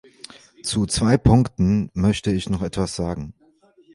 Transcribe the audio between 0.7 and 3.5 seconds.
zwei Punkten möchte ich noch etwas sagen.